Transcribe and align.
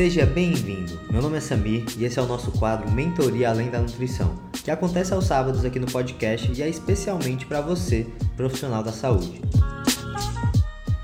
Seja 0.00 0.24
bem-vindo. 0.24 0.98
Meu 1.10 1.20
nome 1.20 1.36
é 1.36 1.40
Samir 1.40 1.84
e 1.98 2.06
esse 2.06 2.18
é 2.18 2.22
o 2.22 2.26
nosso 2.26 2.50
quadro 2.52 2.90
Mentoria 2.90 3.50
Além 3.50 3.68
da 3.68 3.78
Nutrição, 3.78 4.34
que 4.64 4.70
acontece 4.70 5.12
aos 5.12 5.26
sábados 5.26 5.62
aqui 5.62 5.78
no 5.78 5.86
podcast 5.86 6.50
e 6.50 6.62
é 6.62 6.68
especialmente 6.70 7.44
para 7.44 7.60
você, 7.60 8.06
profissional 8.34 8.82
da 8.82 8.92
saúde. 8.92 9.42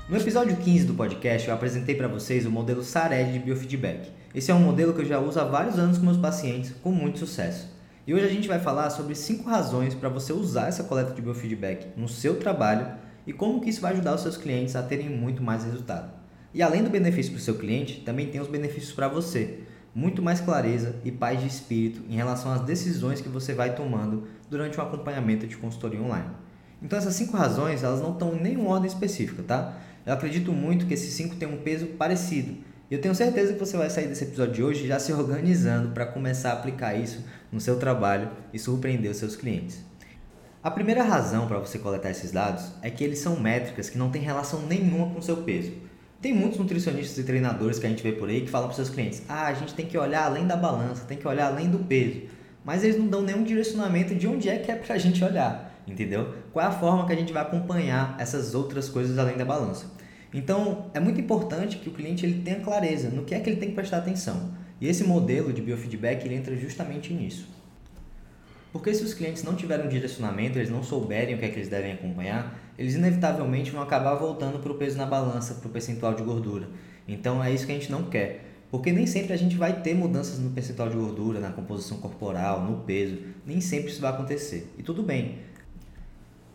No 0.09 0.17
episódio 0.17 0.57
15 0.57 0.85
do 0.85 0.95
podcast, 0.95 1.47
eu 1.47 1.53
apresentei 1.53 1.93
para 1.93 2.07
vocês 2.07 2.47
o 2.47 2.49
modelo 2.49 2.83
SARED 2.83 3.33
de 3.33 3.37
biofeedback. 3.37 4.09
Esse 4.33 4.49
é 4.49 4.55
um 4.55 4.61
modelo 4.61 4.95
que 4.95 5.01
eu 5.01 5.05
já 5.05 5.19
uso 5.19 5.39
há 5.39 5.43
vários 5.43 5.77
anos 5.77 5.99
com 5.99 6.05
meus 6.05 6.17
pacientes 6.17 6.73
com 6.81 6.91
muito 6.91 7.19
sucesso. 7.19 7.67
E 8.07 8.15
hoje 8.15 8.25
a 8.25 8.29
gente 8.29 8.47
vai 8.47 8.57
falar 8.57 8.89
sobre 8.89 9.13
cinco 9.13 9.47
razões 9.47 9.93
para 9.93 10.09
você 10.09 10.33
usar 10.33 10.69
essa 10.69 10.83
coleta 10.83 11.13
de 11.13 11.21
biofeedback 11.21 11.89
no 11.95 12.09
seu 12.09 12.37
trabalho 12.39 12.87
e 13.27 13.31
como 13.31 13.61
que 13.61 13.69
isso 13.69 13.81
vai 13.81 13.93
ajudar 13.93 14.15
os 14.15 14.21
seus 14.21 14.37
clientes 14.37 14.75
a 14.75 14.81
terem 14.81 15.07
muito 15.07 15.43
mais 15.43 15.63
resultado. 15.63 16.16
E 16.53 16.61
além 16.61 16.83
do 16.83 16.89
benefício 16.89 17.31
para 17.31 17.39
o 17.39 17.43
seu 17.43 17.55
cliente, 17.55 18.01
também 18.01 18.27
tem 18.27 18.41
os 18.41 18.47
benefícios 18.47 18.93
para 18.93 19.07
você. 19.07 19.59
Muito 19.93 20.21
mais 20.21 20.39
clareza 20.39 20.95
e 21.03 21.11
paz 21.11 21.39
de 21.39 21.47
espírito 21.47 22.01
em 22.09 22.15
relação 22.15 22.51
às 22.51 22.61
decisões 22.61 23.21
que 23.21 23.29
você 23.29 23.53
vai 23.53 23.75
tomando 23.75 24.27
durante 24.49 24.79
um 24.79 24.83
acompanhamento 24.83 25.47
de 25.47 25.57
consultoria 25.57 26.01
online. 26.01 26.29
Então 26.81 26.97
essas 26.97 27.15
cinco 27.15 27.35
razões, 27.35 27.83
elas 27.83 28.01
não 28.01 28.13
estão 28.13 28.35
em 28.35 28.41
nenhuma 28.41 28.69
ordem 28.69 28.87
específica, 28.87 29.43
tá? 29.43 29.77
Eu 30.05 30.13
acredito 30.13 30.51
muito 30.53 30.85
que 30.85 30.93
esses 30.93 31.13
cinco 31.13 31.35
têm 31.35 31.47
um 31.47 31.57
peso 31.57 31.87
parecido. 31.87 32.57
E 32.89 32.93
eu 32.93 33.01
tenho 33.01 33.13
certeza 33.13 33.53
que 33.53 33.59
você 33.59 33.75
vai 33.75 33.89
sair 33.89 34.07
desse 34.07 34.23
episódio 34.23 34.53
de 34.53 34.63
hoje 34.63 34.87
já 34.87 34.97
se 34.97 35.11
organizando 35.11 35.89
para 35.89 36.05
começar 36.05 36.51
a 36.51 36.53
aplicar 36.53 36.95
isso 36.95 37.25
no 37.51 37.59
seu 37.59 37.77
trabalho 37.77 38.29
e 38.53 38.59
surpreender 38.59 39.11
os 39.11 39.17
seus 39.17 39.35
clientes. 39.35 39.83
A 40.63 40.71
primeira 40.71 41.03
razão 41.03 41.47
para 41.47 41.59
você 41.59 41.77
coletar 41.77 42.11
esses 42.11 42.31
dados 42.31 42.71
é 42.81 42.89
que 42.89 43.03
eles 43.03 43.19
são 43.19 43.39
métricas 43.39 43.89
que 43.89 43.97
não 43.97 44.09
têm 44.09 44.21
relação 44.21 44.61
nenhuma 44.61 45.09
com 45.09 45.19
o 45.19 45.21
seu 45.21 45.37
peso. 45.37 45.73
Tem 46.21 46.33
muitos 46.33 46.57
nutricionistas 46.57 47.17
e 47.17 47.23
treinadores 47.23 47.77
que 47.77 47.85
a 47.85 47.89
gente 47.89 48.01
vê 48.01 48.11
por 48.11 48.27
aí 48.27 48.41
que 48.41 48.49
falam 48.49 48.67
para 48.67 48.75
seus 48.75 48.89
clientes: 48.89 49.21
ah, 49.29 49.47
a 49.47 49.53
gente 49.53 49.73
tem 49.73 49.85
que 49.85 49.97
olhar 49.97 50.25
além 50.25 50.47
da 50.47 50.55
balança, 50.55 51.05
tem 51.05 51.17
que 51.17 51.27
olhar 51.27 51.47
além 51.47 51.69
do 51.69 51.79
peso. 51.79 52.21
Mas 52.65 52.83
eles 52.83 52.97
não 52.97 53.07
dão 53.07 53.21
nenhum 53.21 53.43
direcionamento 53.43 54.15
de 54.15 54.27
onde 54.27 54.49
é 54.49 54.57
que 54.57 54.71
é 54.71 54.75
para 54.75 54.95
a 54.95 54.97
gente 54.97 55.23
olhar, 55.23 55.81
entendeu? 55.87 56.33
Qual 56.51 56.65
é 56.65 56.67
a 56.67 56.71
forma 56.71 57.05
que 57.05 57.13
a 57.13 57.15
gente 57.15 57.31
vai 57.31 57.41
acompanhar 57.43 58.15
essas 58.19 58.55
outras 58.55 58.89
coisas 58.89 59.17
além 59.17 59.37
da 59.37 59.45
balança. 59.45 59.85
Então, 60.33 60.91
é 60.93 60.99
muito 60.99 61.21
importante 61.21 61.77
que 61.77 61.87
o 61.87 61.93
cliente 61.93 62.25
ele 62.25 62.41
tenha 62.41 62.59
clareza 62.59 63.09
no 63.09 63.23
que 63.23 63.33
é 63.33 63.39
que 63.39 63.49
ele 63.49 63.57
tem 63.57 63.69
que 63.69 63.75
prestar 63.75 63.97
atenção. 63.97 64.51
E 64.81 64.87
esse 64.87 65.03
modelo 65.03 65.53
de 65.53 65.61
biofeedback 65.61 66.25
ele 66.25 66.35
entra 66.35 66.55
justamente 66.55 67.13
nisso. 67.13 67.47
Porque 68.71 68.93
se 68.93 69.03
os 69.03 69.13
clientes 69.13 69.43
não 69.43 69.55
tiverem 69.55 69.85
um 69.85 69.89
direcionamento, 69.89 70.57
eles 70.59 70.69
não 70.69 70.83
souberem 70.83 71.35
o 71.35 71.37
que 71.37 71.45
é 71.45 71.49
que 71.49 71.55
eles 71.55 71.69
devem 71.69 71.93
acompanhar, 71.93 72.59
eles 72.77 72.95
inevitavelmente 72.95 73.71
vão 73.71 73.81
acabar 73.81 74.13
voltando 74.15 74.59
para 74.59 74.71
o 74.71 74.75
peso 74.75 74.97
na 74.97 75.05
balança, 75.05 75.55
para 75.55 75.67
o 75.67 75.71
percentual 75.71 76.13
de 76.13 76.21
gordura. 76.21 76.67
Então 77.07 77.43
é 77.43 77.51
isso 77.51 77.65
que 77.65 77.71
a 77.71 77.75
gente 77.75 77.91
não 77.91 78.03
quer. 78.03 78.45
Porque 78.69 78.91
nem 78.91 79.07
sempre 79.07 79.33
a 79.33 79.37
gente 79.37 79.55
vai 79.55 79.81
ter 79.81 79.95
mudanças 79.95 80.39
no 80.39 80.49
percentual 80.51 80.89
de 80.89 80.95
gordura, 80.95 81.39
na 81.39 81.51
composição 81.51 81.97
corporal, 81.97 82.61
no 82.61 82.79
peso. 82.83 83.17
Nem 83.45 83.61
sempre 83.61 83.91
isso 83.91 84.01
vai 84.01 84.11
acontecer. 84.11 84.71
E 84.77 84.83
tudo 84.83 85.01
bem. 85.01 85.39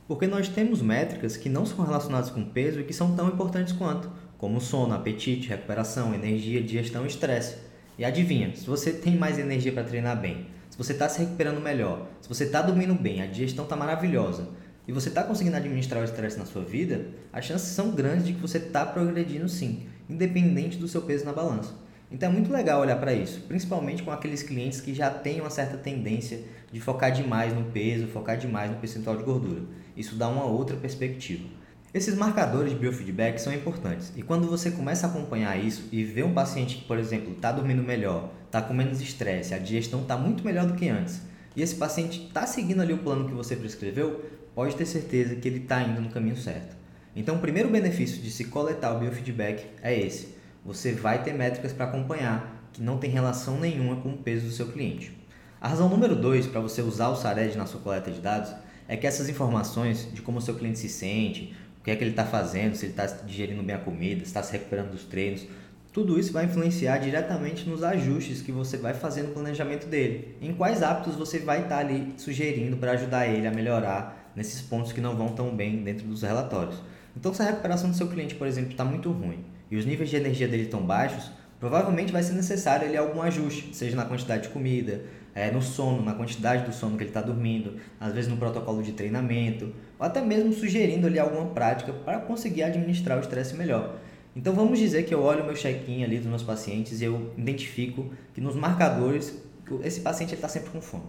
Porque 0.07 0.27
nós 0.27 0.49
temos 0.49 0.83
métricas 0.83 1.37
que 1.37 1.49
não 1.49 1.65
são 1.65 1.85
relacionadas 1.85 2.31
com 2.31 2.45
peso 2.45 2.81
e 2.81 2.85
que 2.85 2.93
são 2.93 3.17
tão 3.17 3.29
importantes 3.29 3.73
quanto, 3.73 4.11
como 4.37 4.61
sono, 4.61 4.95
apetite, 4.95 5.49
recuperação, 5.49 6.15
energia, 6.15 6.63
digestão 6.63 7.05
e 7.05 7.09
estresse. 7.09 7.57
E 7.99 8.05
adivinha, 8.05 8.55
se 8.55 8.67
você 8.67 8.93
tem 8.93 9.17
mais 9.17 9.39
energia 9.39 9.73
para 9.73 9.85
treinar 9.85 10.21
bem, 10.21 10.47
se 10.69 10.77
você 10.77 10.93
está 10.93 11.09
se 11.09 11.21
recuperando 11.21 11.61
melhor, 11.61 12.07
se 12.21 12.29
você 12.29 12.45
está 12.45 12.61
dormindo 12.61 12.95
bem, 12.95 13.23
a 13.23 13.27
digestão 13.27 13.65
está 13.65 13.75
maravilhosa 13.75 14.49
e 14.87 14.93
você 14.93 15.09
está 15.09 15.23
conseguindo 15.23 15.57
administrar 15.57 16.01
o 16.01 16.05
estresse 16.05 16.39
na 16.39 16.45
sua 16.45 16.63
vida, 16.63 17.07
as 17.33 17.45
chances 17.45 17.69
são 17.69 17.93
grandes 17.93 18.27
de 18.27 18.33
que 18.33 18.41
você 18.41 18.59
está 18.59 18.85
progredindo 18.85 19.49
sim, 19.49 19.87
independente 20.09 20.77
do 20.77 20.89
seu 20.89 21.03
peso 21.03 21.25
na 21.25 21.33
balança. 21.33 21.75
Então 22.11 22.29
é 22.29 22.33
muito 22.33 22.53
legal 22.53 22.81
olhar 22.81 22.97
para 22.97 23.15
isso, 23.15 23.41
principalmente 23.49 24.03
com 24.03 24.11
aqueles 24.11 24.43
clientes 24.43 24.81
que 24.81 24.93
já 24.93 25.09
têm 25.09 25.41
uma 25.41 25.49
certa 25.49 25.79
tendência 25.79 26.41
de 26.71 26.81
focar 26.81 27.11
demais 27.11 27.55
no 27.55 27.65
peso, 27.65 28.07
focar 28.09 28.37
demais 28.37 28.71
no 28.71 28.77
percentual 28.77 29.17
de 29.17 29.25
gordura. 29.25 29.63
Isso 29.97 30.17
dá 30.17 30.29
uma 30.29 30.45
outra 30.45 30.77
perspectiva. 30.77 31.49
Esses 31.95 32.15
marcadores 32.15 32.73
de 32.73 32.79
biofeedback 32.79 33.39
são 33.41 33.53
importantes 33.53 34.13
e 34.17 34.23
quando 34.23 34.49
você 34.49 34.71
começa 34.71 35.07
a 35.07 35.11
acompanhar 35.11 35.63
isso 35.63 35.89
e 35.93 36.03
vê 36.03 36.23
um 36.23 36.33
paciente 36.33 36.77
que, 36.77 36.85
por 36.85 36.99
exemplo, 36.99 37.33
está 37.33 37.53
dormindo 37.53 37.83
melhor, 37.83 38.31
está 38.47 38.61
com 38.63 38.75
menos 38.75 39.01
estresse, 39.01 39.55
a 39.55 39.59
digestão 39.59 40.01
está 40.01 40.17
muito 40.17 40.43
melhor 40.45 40.67
do 40.67 40.75
que 40.75 40.89
antes, 40.89 41.21
e 41.55 41.61
esse 41.61 41.75
paciente 41.75 42.27
está 42.27 42.47
seguindo 42.47 42.81
ali 42.81 42.95
o 42.95 42.99
plano 42.99 43.29
que 43.29 43.35
você 43.35 43.55
prescreveu, 43.55 44.25
pode 44.55 44.77
ter 44.77 44.87
certeza 44.87 45.37
que 45.37 45.49
ele 45.49 45.59
está 45.59 45.83
indo 45.83 46.01
no 46.01 46.11
caminho 46.11 46.37
certo. 46.37 46.77
Então, 47.15 47.37
o 47.37 47.41
primeiro 47.41 47.69
benefício 47.69 48.23
de 48.23 48.31
se 48.31 48.47
coletar 48.47 48.95
o 48.95 49.01
biofeedback 49.01 49.67
é 49.83 49.99
esse: 49.99 50.35
você 50.65 50.93
vai 50.93 51.23
ter 51.23 51.35
métricas 51.35 51.73
para 51.73 51.87
acompanhar 51.87 52.69
que 52.73 52.83
não 52.83 52.99
tem 52.99 53.11
relação 53.11 53.59
nenhuma 53.59 53.97
com 53.97 54.11
o 54.11 54.19
peso 54.19 54.47
do 54.47 54.53
seu 54.53 54.69
cliente. 54.69 55.17
A 55.61 55.69
razão 55.69 55.89
número 55.89 56.17
2 56.17 56.47
para 56.47 56.61
você 56.61 56.83
usar 56.83 57.09
o 57.09 57.17
SARED 57.17 57.57
na 57.57 57.67
sua 57.67 57.81
coleta 57.81 58.11
de 58.11 58.21
dados 58.21 58.53
é 58.89 58.97
que 58.97 59.07
essas 59.07 59.29
informações 59.29 60.09
de 60.13 60.23
como 60.23 60.39
o 60.39 60.41
seu 60.41 60.55
cliente 60.55 60.79
se 60.79 60.89
sente, 60.89 61.55
o 61.81 61.85
que 61.85 61.91
é 61.91 61.97
que 61.97 62.03
ele 62.03 62.11
está 62.11 62.25
fazendo, 62.25 62.75
se 62.75 62.87
ele 62.87 62.93
está 62.93 63.07
digerindo 63.07 63.63
bem 63.63 63.77
a 63.77 63.79
comida, 63.79 64.21
se 64.21 64.27
está 64.27 64.43
se 64.43 64.53
recuperando 64.53 64.91
dos 64.91 65.05
treinos, 65.05 65.47
tudo 65.93 66.19
isso 66.19 66.33
vai 66.33 66.47
influenciar 66.47 66.97
diretamente 66.99 67.69
nos 67.69 67.83
ajustes 67.83 68.41
que 68.41 68.51
você 68.51 68.79
vai 68.79 68.95
fazer 68.95 69.23
no 69.23 69.35
planejamento 69.35 69.87
dele. 69.87 70.37
Em 70.41 70.55
quais 70.55 70.83
hábitos 70.83 71.17
você 71.17 71.39
vai 71.39 71.59
estar 71.59 71.77
tá 71.77 71.79
ali 71.79 72.15
sugerindo 72.17 72.79
para 72.79 72.93
ajudar 72.93 73.27
ele 73.27 73.47
a 73.47 73.51
melhorar 73.51 74.33
nesses 74.35 74.63
pontos 74.63 74.91
que 74.91 75.03
não 75.03 75.15
vão 75.15 75.29
tão 75.29 75.55
bem 75.55 75.83
dentro 75.83 76.07
dos 76.07 76.23
relatórios. 76.23 76.83
Então, 77.15 77.35
se 77.35 77.43
a 77.43 77.45
recuperação 77.45 77.91
do 77.91 77.97
seu 77.97 78.09
cliente, 78.09 78.35
por 78.35 78.47
exemplo, 78.47 78.71
está 78.71 78.87
muito 78.87 79.11
ruim 79.11 79.45
e 79.71 79.77
os 79.77 79.85
níveis 79.85 80.09
de 80.09 80.17
energia 80.17 80.49
dele 80.49 80.63
estão 80.63 80.81
baixos, 80.81 81.31
provavelmente 81.61 82.11
vai 82.11 82.23
ser 82.23 82.33
necessário 82.33 82.89
ali 82.89 82.97
algum 82.97 83.21
ajuste, 83.21 83.77
seja 83.77 83.95
na 83.95 84.07
quantidade 84.07 84.45
de 84.45 84.49
comida, 84.49 85.03
é, 85.35 85.51
no 85.51 85.61
sono, 85.61 86.03
na 86.03 86.15
quantidade 86.15 86.65
do 86.65 86.73
sono 86.73 86.97
que 86.97 87.05
ele 87.05 87.11
está 87.11 87.21
dormindo, 87.21 87.77
às 88.01 88.15
vezes 88.15 88.31
no 88.31 88.39
protocolo 88.39 88.83
de 88.83 88.93
treinamento, 88.93 89.75
ou 89.99 90.07
até 90.07 90.23
mesmo 90.23 90.53
sugerindo 90.55 91.07
ali 91.07 91.19
alguma 91.19 91.47
prática 91.47 91.93
para 91.93 92.19
conseguir 92.19 92.63
administrar 92.63 93.19
o 93.19 93.21
estresse 93.21 93.55
melhor. 93.55 93.99
Então 94.35 94.55
vamos 94.55 94.79
dizer 94.79 95.03
que 95.03 95.13
eu 95.13 95.23
olho 95.23 95.43
o 95.43 95.47
meu 95.47 95.55
check-in 95.55 96.03
ali 96.03 96.17
dos 96.17 96.27
meus 96.27 96.43
pacientes 96.43 97.03
e 97.03 97.05
eu 97.05 97.33
identifico 97.37 98.11
que 98.33 98.41
nos 98.41 98.57
marcadores 98.57 99.39
esse 99.85 100.01
paciente 100.01 100.35
está 100.35 100.49
sempre 100.49 100.71
com 100.71 100.81
fome. 100.81 101.05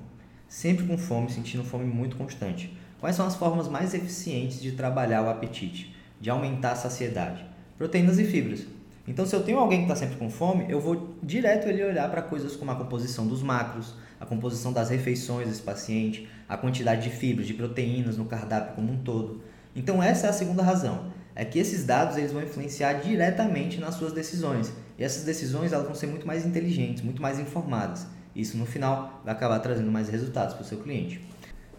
Sempre 0.49 0.85
com 0.85 0.97
fome, 0.97 1.31
sentindo 1.31 1.63
fome 1.63 1.85
muito 1.85 2.17
constante. 2.17 2.75
Quais 2.99 3.15
são 3.15 3.25
as 3.25 3.35
formas 3.35 3.69
mais 3.69 3.93
eficientes 3.93 4.61
de 4.61 4.73
trabalhar 4.73 5.23
o 5.23 5.29
apetite, 5.29 5.95
de 6.19 6.29
aumentar 6.29 6.73
a 6.73 6.75
saciedade? 6.75 7.45
Proteínas 7.77 8.19
e 8.19 8.25
fibras. 8.25 8.65
Então, 9.07 9.25
se 9.25 9.35
eu 9.35 9.43
tenho 9.43 9.57
alguém 9.57 9.79
que 9.79 9.85
está 9.85 9.95
sempre 9.95 10.17
com 10.17 10.29
fome, 10.29 10.65
eu 10.69 10.79
vou 10.79 11.15
direto 11.21 11.67
ele 11.67 11.83
olhar 11.83 12.09
para 12.09 12.21
coisas 12.21 12.55
como 12.55 12.71
a 12.71 12.75
composição 12.75 13.25
dos 13.25 13.41
macros, 13.41 13.95
a 14.19 14.25
composição 14.25 14.71
das 14.71 14.89
refeições 14.89 15.47
desse 15.47 15.61
paciente, 15.61 16.29
a 16.47 16.55
quantidade 16.55 17.09
de 17.09 17.09
fibras, 17.09 17.47
de 17.47 17.53
proteínas 17.53 18.17
no 18.17 18.25
cardápio 18.25 18.75
como 18.75 18.91
um 18.91 18.97
todo. 18.97 19.41
Então, 19.75 20.01
essa 20.01 20.27
é 20.27 20.29
a 20.29 20.33
segunda 20.33 20.61
razão 20.61 21.11
é 21.35 21.43
que 21.43 21.59
esses 21.59 21.85
dados 21.85 22.17
eles 22.17 22.31
vão 22.31 22.43
influenciar 22.43 22.93
diretamente 22.93 23.79
nas 23.79 23.95
suas 23.95 24.13
decisões. 24.13 24.71
E 24.97 25.03
essas 25.03 25.23
decisões 25.23 25.73
elas 25.73 25.85
vão 25.85 25.95
ser 25.95 26.07
muito 26.07 26.27
mais 26.27 26.45
inteligentes, 26.45 27.03
muito 27.03 27.21
mais 27.21 27.39
informadas. 27.39 28.05
Isso 28.35 28.57
no 28.57 28.65
final 28.65 29.21
vai 29.23 29.33
acabar 29.33 29.59
trazendo 29.59 29.91
mais 29.91 30.09
resultados 30.09 30.53
para 30.53 30.63
o 30.63 30.65
seu 30.65 30.79
cliente. 30.79 31.21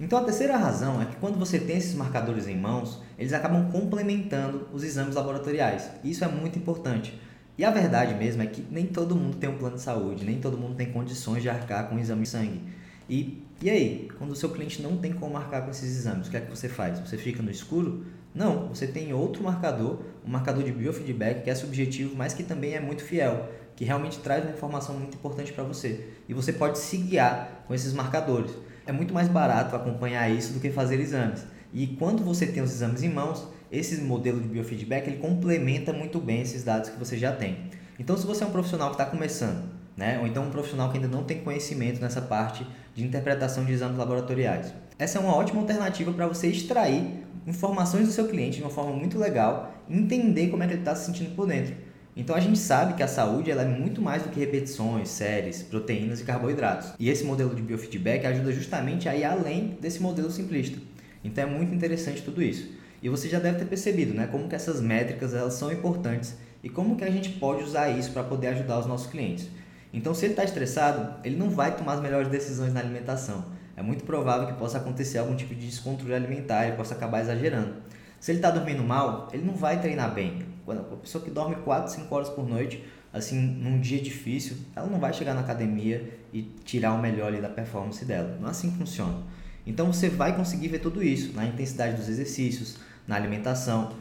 Então 0.01 0.19
a 0.19 0.25
terceira 0.25 0.57
razão 0.57 1.01
é 1.01 1.07
que 1.07 1.17
quando 1.17 1.39
você 1.39 1.59
tem 1.59 1.77
esses 1.77 1.95
marcadores 1.95 2.49
em 2.49 2.57
mãos, 2.57 3.01
eles 3.19 3.33
acabam 3.33 3.71
complementando 3.71 4.69
os 4.73 4.83
exames 4.83 5.15
laboratoriais. 5.15 5.89
Isso 6.03 6.25
é 6.25 6.29
muito 6.29 6.59
importante. 6.59 7.19
E 7.57 7.65
a 7.65 7.71
verdade 7.71 8.15
mesmo 8.15 8.43
é 8.43 8.47
que 8.47 8.67
nem 8.69 8.87
todo 8.87 9.15
mundo 9.15 9.37
tem 9.37 9.49
um 9.49 9.57
plano 9.57 9.77
de 9.77 9.83
saúde, 9.83 10.25
nem 10.25 10.41
todo 10.41 10.59
mundo 10.59 10.75
tem 10.75 10.91
condições 10.91 11.43
de 11.43 11.49
arcar 11.49 11.89
com 11.89 11.95
um 11.95 11.99
exame 12.01 12.23
de 12.23 12.29
sangue. 12.29 12.61
E, 13.09 13.45
e 13.63 13.71
aí, 13.71 14.09
quando 14.19 14.33
o 14.33 14.35
seu 14.35 14.49
cliente 14.49 14.83
não 14.83 14.97
tem 14.97 15.13
como 15.13 15.35
marcar 15.35 15.63
com 15.63 15.71
esses 15.71 15.97
exames, 15.97 16.27
o 16.27 16.31
que 16.31 16.37
é 16.37 16.41
que 16.41 16.51
você 16.51 16.69
faz? 16.69 16.99
Você 16.99 17.17
fica 17.17 17.43
no 17.43 17.51
escuro? 17.51 18.05
Não, 18.35 18.67
você 18.69 18.87
tem 18.87 19.13
outro 19.13 19.45
marcador, 19.45 20.01
um 20.27 20.31
marcador 20.31 20.65
de 20.65 20.73
biofeedback 20.73 21.43
que 21.43 21.51
é 21.51 21.55
subjetivo, 21.55 22.17
mas 22.17 22.35
que 22.35 22.43
também 22.43 22.75
é 22.75 22.81
muito 22.81 23.05
fiel, 23.05 23.49
que 23.77 23.85
realmente 23.85 24.19
traz 24.19 24.43
uma 24.43 24.53
informação 24.53 24.99
muito 24.99 25.15
importante 25.15 25.53
para 25.53 25.63
você. 25.63 26.09
E 26.29 26.35
você 26.35 26.53
pode 26.53 26.79
se 26.79 26.97
guiar 26.97 27.65
com 27.69 27.75
esses 27.75 27.93
marcadores. 27.93 28.51
É 28.87 28.91
muito 28.91 29.15
mais 29.15 29.29
barato 29.29 29.77
acompanhar 29.77 30.29
isso 30.29 30.53
do 30.53 30.59
que 30.59 30.71
fazer 30.71 30.99
exames. 30.99 31.47
E 31.73 31.87
quando 31.87 32.25
você 32.25 32.47
tem 32.47 32.61
os 32.61 32.73
exames 32.73 33.05
em 33.05 33.09
mãos, 33.09 33.47
esse 33.71 34.01
modelo 34.01 34.41
de 34.41 34.49
biofeedback 34.49 35.09
ele 35.09 35.19
complementa 35.19 35.93
muito 35.93 36.21
bem 36.21 36.41
esses 36.41 36.65
dados 36.65 36.91
que 36.91 36.99
você 36.99 37.17
já 37.17 37.33
tem. 37.33 37.71
Então, 37.99 38.17
se 38.17 38.27
você 38.27 38.43
é 38.43 38.47
um 38.47 38.51
profissional 38.51 38.89
que 38.89 38.95
está 38.95 39.07
começando, 39.07 39.71
né, 39.97 40.19
ou 40.21 40.27
então 40.27 40.45
um 40.45 40.51
profissional 40.51 40.91
que 40.91 40.97
ainda 40.97 41.09
não 41.09 41.23
tem 41.23 41.41
conhecimento 41.41 42.01
nessa 42.01 42.21
parte 42.21 42.67
de 42.95 43.05
interpretação 43.05 43.65
de 43.65 43.73
exames 43.73 43.97
laboratoriais, 43.97 44.75
essa 44.99 45.19
é 45.19 45.21
uma 45.21 45.35
ótima 45.37 45.61
alternativa 45.61 46.13
para 46.13 46.27
você 46.27 46.49
extrair 46.49 47.24
informações 47.47 48.07
do 48.07 48.13
seu 48.13 48.29
cliente 48.29 48.59
de 48.59 48.63
uma 48.63 48.71
forma 48.71 48.93
muito 48.93 49.19
legal 49.19 49.75
entender 49.89 50.49
como 50.49 50.63
é 50.63 50.67
que 50.67 50.73
ele 50.73 50.81
está 50.81 50.95
se 50.95 51.07
sentindo 51.07 51.35
por 51.35 51.47
dentro. 51.47 51.75
Então 52.17 52.37
a 52.37 52.41
gente 52.41 52.59
sabe 52.59 52.95
que 52.95 53.03
a 53.03 53.09
saúde 53.09 53.51
ela 53.51 53.63
é 53.63 53.69
muito 53.69 54.01
mais 54.01 54.23
do 54.23 54.29
que 54.29 54.39
repetições, 54.39 55.09
séries, 55.09 55.63
proteínas 55.63 56.21
e 56.21 56.25
carboidratos. 56.25 56.93
E 56.99 57.11
esse 57.11 57.25
modelo 57.25 57.55
de 57.55 57.63
biofeedback 57.63 58.25
ajuda 58.27 58.53
justamente 58.53 59.09
a 59.09 59.17
ir 59.17 59.25
além 59.25 59.77
desse 59.81 60.01
modelo 60.01 60.31
simplista. 60.31 60.79
Então 61.25 61.45
é 61.45 61.47
muito 61.47 61.75
interessante 61.75 62.23
tudo 62.23 62.43
isso. 62.43 62.71
E 63.03 63.09
você 63.09 63.29
já 63.29 63.39
deve 63.39 63.59
ter 63.59 63.65
percebido, 63.65 64.15
né, 64.15 64.27
como 64.27 64.49
que 64.49 64.55
essas 64.55 64.81
métricas 64.81 65.35
elas 65.35 65.55
são 65.55 65.71
importantes 65.73 66.35
e 66.63 66.71
como 66.71 66.97
que 66.97 67.05
a 67.05 67.11
gente 67.11 67.31
pode 67.31 67.63
usar 67.63 67.91
isso 67.91 68.13
para 68.13 68.23
poder 68.23 68.49
ajudar 68.49 68.79
os 68.79 68.87
nossos 68.87 69.09
clientes. 69.11 69.49
Então, 69.93 70.15
se 70.15 70.25
ele 70.25 70.33
está 70.33 70.43
estressado, 70.43 71.21
ele 71.23 71.37
não 71.37 71.51
vai 71.51 71.77
tomar 71.77 71.95
as 71.95 72.01
melhores 72.01 72.29
decisões 72.29 72.73
na 72.73 72.81
alimentação. 72.81 73.45
É 73.77 73.83
muito 73.83 74.05
provável 74.05 74.47
que 74.47 74.55
possa 74.55 74.79
acontecer 74.79 75.19
algum 75.19 75.35
tipo 75.35 75.55
de 75.55 75.67
descontrole 75.67 76.15
alimentar, 76.15 76.67
ele 76.67 76.77
possa 76.77 76.95
acabar 76.95 77.21
exagerando. 77.21 77.75
Se 78.21 78.31
ele 78.31 78.39
está 78.39 78.51
dormindo 78.51 78.83
mal, 78.83 79.29
ele 79.33 79.45
não 79.45 79.55
vai 79.55 79.81
treinar 79.81 80.15
bem. 80.15 80.43
Quando 80.65 80.81
a 80.81 80.97
pessoa 80.97 81.23
que 81.23 81.31
dorme 81.31 81.57
4, 81.57 81.93
5 81.93 82.15
horas 82.15 82.29
por 82.31 82.49
noite, 82.49 82.83
assim, 83.13 83.39
num 83.39 83.81
dia 83.81 84.01
difícil, 84.01 84.57
ela 84.75 84.87
não 84.87 84.99
vai 84.99 85.13
chegar 85.13 85.35
na 85.35 85.41
academia 85.41 86.19
e 86.33 86.43
tirar 86.65 86.95
o 86.95 87.01
melhor 87.01 87.29
ali 87.29 87.41
da 87.41 87.49
performance 87.49 88.05
dela. 88.05 88.39
Não 88.41 88.49
é 88.49 88.51
assim 88.51 88.71
que 88.71 88.79
funciona. 88.79 89.19
Então 89.67 89.93
você 89.93 90.09
vai 90.09 90.37
conseguir 90.37 90.69
ver 90.69 90.79
tudo 90.79 91.03
isso 91.03 91.33
na 91.35 91.45
intensidade 91.47 91.97
dos 91.97 92.09
exercícios, 92.09 92.79
na 93.07 93.17
alimentação, 93.17 93.93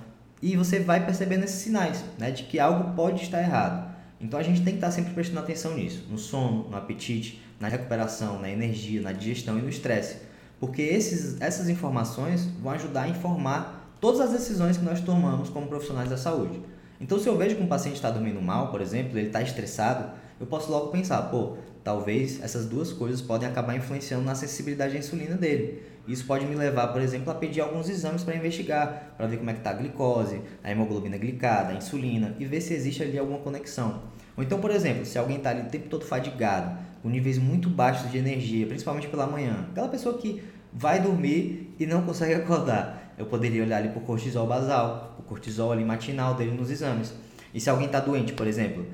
e 0.42 0.58
você 0.58 0.80
vai 0.80 1.06
percebendo 1.06 1.46
esses 1.46 1.62
sinais 1.62 2.04
né, 2.18 2.32
de 2.32 2.44
que 2.44 2.60
algo 2.60 2.94
pode 2.96 3.24
estar 3.24 3.40
errado. 3.40 3.94
Então 4.20 4.40
a 4.40 4.44
gente 4.44 4.62
tem 4.62 4.74
que 4.74 4.78
estar 4.78 4.92
sempre 4.92 5.14
prestando 5.14 5.40
atenção 5.40 5.76
nisso, 5.76 6.06
no 6.10 6.18
sono, 6.18 6.70
no 6.70 6.76
apetite, 6.76 7.42
na 7.60 7.68
recuperação, 7.68 8.40
na 8.40 8.50
energia, 8.50 9.02
na 9.02 9.12
digestão 9.12 9.58
e 9.58 9.62
no 9.62 9.70
estresse. 9.70 10.18
Porque 10.60 10.82
esses, 10.82 11.40
essas 11.42 11.70
informações 11.70 12.46
vão 12.62 12.72
ajudar 12.72 13.04
a 13.04 13.10
informar 13.10 13.96
todas 14.00 14.22
as 14.22 14.32
decisões 14.32 14.78
que 14.78 14.84
nós 14.84 15.02
tomamos 15.02 15.50
como 15.50 15.68
profissionais 15.68 16.10
da 16.10 16.18
saúde. 16.18 16.60
Então, 17.00 17.20
se 17.20 17.28
eu 17.28 17.38
vejo 17.38 17.56
que 17.56 17.64
um 17.64 17.68
paciente 17.68 17.96
está 17.96 18.10
dormindo 18.10 18.42
mal, 18.42 18.72
por 18.72 18.82
exemplo, 18.82 19.18
ele 19.18 19.28
está 19.28 19.42
estressado, 19.42 20.12
eu 20.40 20.46
posso 20.46 20.72
logo 20.72 20.88
pensar, 20.88 21.22
pô, 21.24 21.58
talvez 21.84 22.42
essas 22.42 22.66
duas 22.66 22.94
coisas 22.94 23.22
podem 23.22 23.48
acabar 23.48 23.76
influenciando 23.76 24.24
na 24.24 24.36
sensibilidade 24.36 24.96
à 24.96 25.00
insulina 25.00 25.36
dele. 25.36 25.84
Isso 26.08 26.26
pode 26.26 26.46
me 26.46 26.56
levar, 26.56 26.88
por 26.88 27.02
exemplo, 27.02 27.32
a 27.32 27.36
pedir 27.36 27.62
alguns 27.62 27.90
exames 27.90 28.24
para 28.24 28.36
investigar, 28.36 29.14
para 29.18 29.28
ver 29.28 29.38
como 29.38 29.50
é 29.50 29.54
que 29.54 29.60
está 29.60 29.70
a 29.70 29.74
glicose, 29.74 30.42
a 30.64 30.72
hemoglobina 30.72 31.18
glicada, 31.18 31.72
a 31.72 31.76
insulina 31.76 32.36
e 32.40 32.46
ver 32.46 32.60
se 32.60 32.74
existe 32.74 33.04
ali 33.04 33.18
alguma 33.18 33.40
conexão. 33.40 34.02
Ou 34.36 34.44
então, 34.44 34.60
por 34.60 34.72
exemplo, 34.72 35.06
se 35.06 35.18
alguém 35.18 35.38
está 35.38 35.52
ali 35.52 35.62
o 35.62 35.70
tempo 35.70 35.88
todo 35.88 36.04
fadigado, 36.04 36.78
com 37.04 37.10
níveis 37.10 37.38
muito 37.38 37.70
baixos 37.70 38.10
de 38.10 38.18
energia, 38.18 38.66
principalmente 38.66 39.10
pela 39.10 39.28
manhã, 39.28 39.68
aquela 39.70 39.90
pessoa 39.90 40.18
que 40.18 40.42
vai 40.72 41.02
dormir 41.02 41.76
e 41.78 41.86
não 41.86 42.02
consegue 42.02 42.34
acordar, 42.42 43.14
eu 43.18 43.26
poderia 43.26 43.62
olhar 43.62 43.78
ali 43.78 43.90
por 43.90 44.02
cortisol 44.04 44.48
basal, 44.48 45.18
o 45.20 45.22
cortisol 45.24 45.74
ali 45.74 45.84
matinal 45.84 46.34
dele 46.34 46.52
nos 46.52 46.72
exames. 46.72 47.14
E 47.54 47.60
se 47.60 47.70
alguém 47.70 47.88
está 47.88 48.00
doente, 48.00 48.32
por 48.32 48.48
exemplo, 48.48 48.88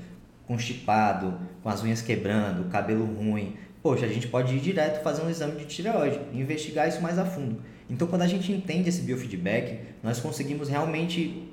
constipado, 0.47 1.39
com 1.61 1.69
as 1.69 1.83
unhas 1.83 2.01
quebrando, 2.01 2.67
cabelo 2.69 3.05
ruim, 3.05 3.55
poxa, 3.81 4.05
a 4.05 4.09
gente 4.09 4.27
pode 4.27 4.55
ir 4.55 4.59
direto 4.59 5.03
fazer 5.03 5.21
um 5.21 5.29
exame 5.29 5.59
de 5.59 5.65
tireoide 5.65 6.19
e 6.33 6.41
investigar 6.41 6.89
isso 6.89 7.01
mais 7.01 7.19
a 7.19 7.23
fundo. 7.23 7.61
Então, 7.87 8.07
quando 8.07 8.23
a 8.23 8.27
gente 8.27 8.51
entende 8.51 8.89
esse 8.89 9.01
biofeedback, 9.03 9.79
nós 10.03 10.19
conseguimos 10.19 10.67
realmente 10.67 11.47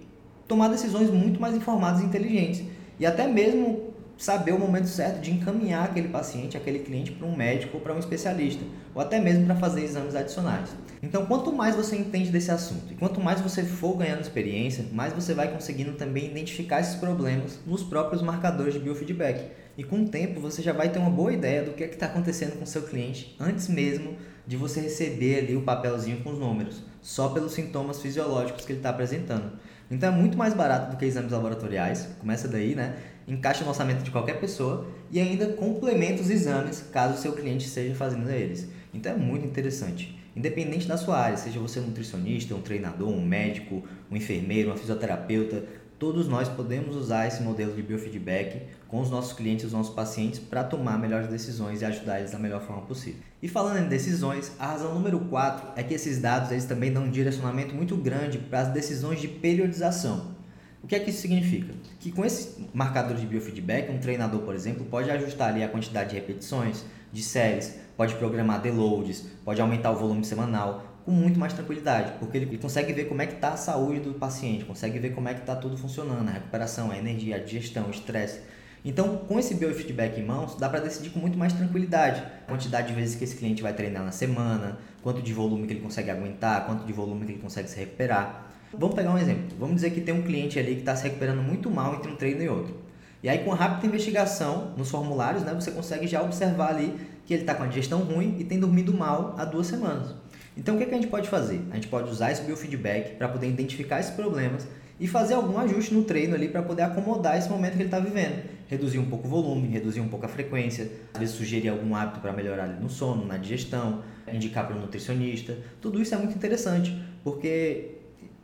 tomar 0.49 0.69
decisões 0.69 1.11
muito 1.11 1.41
mais 1.41 1.55
informadas 1.55 2.03
e 2.03 2.07
inteligentes. 2.07 2.65
E 2.99 3.05
até 3.05 3.27
mesmo 3.27 3.86
saber 4.17 4.53
o 4.53 4.59
momento 4.59 4.89
certo 4.89 5.21
de 5.21 5.31
encaminhar 5.31 5.85
aquele 5.85 6.09
paciente, 6.09 6.57
aquele 6.57 6.79
cliente 6.79 7.13
para 7.13 7.27
um 7.27 7.37
médico 7.37 7.77
ou 7.77 7.83
para 7.83 7.95
um 7.95 7.99
especialista, 7.99 8.65
ou 8.95 9.03
até 9.03 9.21
mesmo 9.21 9.45
para 9.45 9.57
fazer 9.57 9.85
exames 9.85 10.15
adicionais. 10.15 10.71
Então, 11.03 11.27
quanto 11.27 11.53
mais 11.53 11.77
você 11.77 11.97
entende 11.97 12.31
desse 12.31 12.51
assunto 12.51 12.93
e 12.93 12.97
quanto 12.97 13.21
mais 13.21 13.41
você 13.41 13.63
for 13.63 13.97
ganhando 13.97 14.23
experiência, 14.23 14.85
mais 14.93 15.13
você 15.13 15.35
vai 15.35 15.53
conseguindo 15.53 15.93
também 15.93 16.27
identificar 16.27 16.81
esses 16.81 16.95
problemas 16.95 17.59
nos 17.67 17.83
próprios 17.83 18.23
marcadores 18.23 18.75
de 18.75 18.81
biofeedback. 18.81 19.51
E 19.77 19.85
com 19.85 20.03
o 20.03 20.09
tempo 20.09 20.41
você 20.41 20.63
já 20.63 20.73
vai 20.73 20.89
ter 20.89 20.99
uma 20.99 21.11
boa 21.11 21.33
ideia 21.33 21.63
do 21.63 21.73
que 21.73 21.85
é 21.85 21.87
está 21.87 22.07
acontecendo 22.07 22.59
com 22.59 22.65
seu 22.65 22.83
cliente 22.83 23.37
antes 23.39 23.69
mesmo 23.69 24.17
de 24.47 24.57
você 24.57 24.81
receber 24.81 25.41
ali 25.41 25.57
o 25.57 25.63
papelzinho 25.63 26.23
com 26.23 26.31
os 26.31 26.39
números, 26.39 26.83
só 27.03 27.29
pelos 27.31 27.53
sintomas 27.53 28.01
fisiológicos 28.01 28.65
que 28.65 28.73
ele 28.73 28.79
está 28.79 28.91
apresentando. 28.91 29.53
Então 29.91 30.13
é 30.13 30.17
muito 30.17 30.37
mais 30.37 30.53
barato 30.53 30.91
do 30.91 30.97
que 30.97 31.05
exames 31.05 31.31
laboratoriais, 31.31 32.09
começa 32.19 32.49
daí, 32.49 32.75
né? 32.75 32.97
Encaixa 33.29 33.63
no 33.63 33.71
orçamento 33.71 34.03
de 34.03 34.11
qualquer 34.11 34.41
pessoa 34.41 34.87
e 35.11 35.21
ainda 35.21 35.47
complementa 35.55 36.23
os 36.23 36.31
exames 36.31 36.85
caso 36.93 37.15
o 37.15 37.19
seu 37.19 37.33
cliente 37.33 37.67
esteja 37.67 37.95
fazendo 37.95 38.29
eles. 38.31 38.69
Então 38.93 39.13
é 39.13 39.17
muito 39.17 39.47
interessante. 39.47 40.17
Independente 40.35 40.87
da 40.87 40.97
sua 40.97 41.19
área, 41.19 41.37
seja 41.37 41.59
você 41.59 41.81
um 41.81 41.85
nutricionista, 41.87 42.55
um 42.55 42.61
treinador, 42.61 43.09
um 43.09 43.25
médico, 43.25 43.83
um 44.11 44.17
enfermeiro, 44.17 44.73
um 44.73 44.77
fisioterapeuta, 44.77 45.65
todos 45.99 46.29
nós 46.29 46.49
podemos 46.49 46.95
usar 46.95 47.27
esse 47.27 47.43
modelo 47.43 47.75
de 47.75 47.83
biofeedback 47.83 48.63
com 48.89 49.01
os 49.01 49.11
nossos 49.11 49.33
clientes 49.33 49.65
os 49.65 49.73
nossos 49.73 49.95
pacientes 49.95 50.39
para 50.39 50.63
tomar 50.65 50.99
melhores 50.99 51.29
decisões 51.29 51.83
e 51.83 51.85
ajudar 51.85 52.19
eles 52.19 52.31
da 52.31 52.39
melhor 52.39 52.61
forma 52.61 52.83
possível. 52.83 53.21
E 53.43 53.49
falando 53.49 53.79
em 53.79 53.89
decisões, 53.89 54.53
a 54.59 54.67
razão 54.69 54.95
número 54.95 55.19
4 55.21 55.73
é 55.77 55.83
que 55.83 55.95
esses 55.95 56.21
dados 56.21 56.51
eles 56.51 56.65
também 56.65 56.93
dão 56.93 57.05
um 57.05 57.11
direcionamento 57.11 57.75
muito 57.75 57.97
grande 57.97 58.39
para 58.39 58.61
as 58.61 58.69
decisões 58.69 59.21
de 59.21 59.29
periodização. 59.29 60.37
O 60.83 60.87
que 60.87 60.95
é 60.95 61.01
que 61.01 61.11
isso 61.11 61.21
significa? 61.21 61.75
Que 61.99 62.13
com 62.13 62.25
esse 62.25 62.65
marcador 62.73 63.17
de 63.17 63.27
biofeedback, 63.27 63.91
um 63.91 63.99
treinador, 63.99 64.43
por 64.43 64.55
exemplo, 64.55 64.85
pode 64.85 65.11
ajustar 65.11 65.49
ali 65.49 65.65
a 65.65 65.69
quantidade 65.69 66.11
de 66.11 66.15
repetições, 66.15 66.85
de 67.13 67.23
séries, 67.23 67.75
pode 67.97 68.15
programar 68.15 68.61
deloads, 68.61 69.25
pode 69.45 69.61
aumentar 69.61 69.91
o 69.91 69.97
volume 69.97 70.25
semanal, 70.25 70.85
com 71.05 71.11
muito 71.11 71.39
mais 71.39 71.53
tranquilidade, 71.53 72.13
porque 72.19 72.37
ele 72.37 72.59
consegue 72.59 72.93
ver 72.93 73.05
como 73.05 73.23
é 73.23 73.27
que 73.27 73.35
está 73.35 73.51
a 73.51 73.57
saúde 73.57 74.01
do 74.01 74.15
paciente, 74.15 74.65
consegue 74.65 74.99
ver 74.99 75.11
como 75.15 75.29
é 75.29 75.35
que 75.35 75.41
está 75.41 75.55
tudo 75.55 75.77
funcionando, 75.77 76.29
a 76.29 76.33
recuperação, 76.33 76.91
a 76.91 76.99
energia, 76.99 77.37
a 77.37 77.39
digestão, 77.39 77.87
o 77.87 77.91
estresse. 77.91 78.41
Então, 78.87 79.17
com 79.17 79.37
esse 79.37 79.53
biofeedback 79.53 80.21
em 80.21 80.25
mãos, 80.25 80.55
dá 80.55 80.69
para 80.69 80.79
decidir 80.79 81.11
com 81.11 81.19
muito 81.19 81.37
mais 81.37 81.53
tranquilidade 81.53 82.23
a 82.47 82.49
quantidade 82.49 82.87
de 82.87 82.95
vezes 82.95 83.17
que 83.17 83.25
esse 83.25 83.35
cliente 83.35 83.61
vai 83.61 83.73
treinar 83.73 84.05
na 84.05 84.13
semana, 84.13 84.79
quanto 85.03 85.21
de 85.21 85.33
volume 85.33 85.67
que 85.67 85.73
ele 85.73 85.81
consegue 85.81 86.09
aguentar, 86.09 86.65
quanto 86.67 86.87
de 86.87 86.93
volume 86.93 87.27
que 87.27 87.33
ele 87.33 87.41
consegue 87.41 87.69
se 87.69 87.77
recuperar. 87.77 88.47
Vamos 88.73 88.95
pegar 88.95 89.11
um 89.11 89.19
exemplo. 89.19 89.57
Vamos 89.59 89.75
dizer 89.75 89.91
que 89.91 90.01
tem 90.01 90.15
um 90.15 90.23
cliente 90.23 90.57
ali 90.57 90.75
que 90.75 90.81
está 90.81 90.95
se 90.95 91.03
recuperando 91.03 91.43
muito 91.43 91.69
mal 91.69 91.97
entre 91.97 92.13
um 92.13 92.15
treino 92.15 92.41
e 92.41 92.49
outro. 92.49 92.77
E 93.25 93.29
aí, 93.29 93.39
com 93.39 93.51
rápida 93.51 93.89
investigação 93.89 94.73
nos 94.77 94.89
formulários, 94.89 95.43
né, 95.43 95.53
você 95.53 95.73
consegue 95.73 96.07
já 96.07 96.23
observar 96.23 96.69
ali 96.69 96.95
que 97.27 97.35
ele 97.35 97.43
está 97.43 97.57
com 97.57 97.65
a 97.65 97.67
digestão 97.67 98.03
ruim 98.03 98.37
e 98.39 98.45
tem 98.45 98.61
dormido 98.61 98.95
mal 98.95 99.35
há 99.37 99.45
duas 99.45 99.67
semanas. 99.67 100.15
Então 100.57 100.77
o 100.77 100.79
que, 100.79 100.85
é 100.85 100.87
que 100.87 100.95
a 100.95 100.97
gente 100.97 101.09
pode 101.09 101.29
fazer? 101.29 101.61
A 101.73 101.75
gente 101.75 101.89
pode 101.89 102.09
usar 102.09 102.31
esse 102.31 102.43
biofeedback 102.43 103.17
para 103.17 103.29
poder 103.29 103.49
identificar 103.49 103.99
esses 103.99 104.13
problemas 104.13 104.67
e 104.99 105.07
fazer 105.07 105.35
algum 105.35 105.59
ajuste 105.59 105.93
no 105.93 106.05
treino 106.05 106.35
ali 106.35 106.49
para 106.49 106.63
poder 106.63 106.83
acomodar 106.83 107.37
esse 107.37 107.51
momento 107.51 107.73
que 107.73 107.83
ele 107.83 107.87
está 107.87 107.99
vivendo. 107.99 108.56
Reduzir 108.69 108.99
um 108.99 109.07
pouco 109.07 109.27
o 109.27 109.31
volume, 109.31 109.69
reduzir 109.69 110.01
um 110.01 110.09
pouco 110.09 110.27
a 110.27 110.29
frequência, 110.29 110.91
às 111.15 111.21
vezes 111.21 111.35
sugerir 111.35 111.69
algum 111.69 111.95
hábito 111.95 112.21
para 112.21 112.33
melhorar 112.33 112.67
no 112.67 112.91
sono, 112.91 113.25
na 113.25 113.37
digestão, 113.37 114.03
indicar 114.33 114.67
para 114.67 114.77
o 114.77 114.81
nutricionista. 114.81 115.57
Tudo 115.81 116.03
isso 116.03 116.15
é 116.15 116.19
muito 116.19 116.35
interessante, 116.35 117.01
porque 117.23 117.97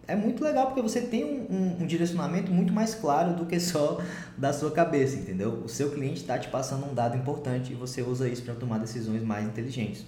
é 0.06 0.16
muito 0.16 0.42
legal 0.42 0.66
porque 0.66 0.82
você 0.82 1.00
tem 1.00 1.24
um, 1.24 1.46
um, 1.50 1.82
um, 1.82 1.86
direcionamento 1.86 2.50
muito 2.50 2.72
mais 2.72 2.94
claro 2.94 3.34
do 3.34 3.46
que 3.46 3.58
só 3.58 4.00
da 4.36 4.52
sua 4.52 4.70
cabeça, 4.70 5.16
entendeu? 5.16 5.62
O 5.64 5.69
seu 5.69 5.90
cliente 5.90 6.20
está 6.20 6.38
te 6.38 6.48
passando 6.48 6.90
um 6.90 6.94
dado 6.94 7.16
importante 7.16 7.72
e 7.72 7.74
você 7.74 8.02
usa 8.02 8.29
isso 8.29 8.43
para 8.43 8.55
tomar 8.55 8.79
decisões 8.79 9.22
mais 9.22 9.46
inteligentes. 9.46 10.05